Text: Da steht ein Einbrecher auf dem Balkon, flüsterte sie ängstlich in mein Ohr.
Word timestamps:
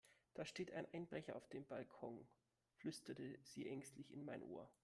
Da 0.33 0.45
steht 0.45 0.71
ein 0.71 0.91
Einbrecher 0.95 1.35
auf 1.35 1.47
dem 1.49 1.63
Balkon, 1.67 2.27
flüsterte 2.73 3.37
sie 3.43 3.67
ängstlich 3.69 4.09
in 4.11 4.25
mein 4.25 4.41
Ohr. 4.41 4.67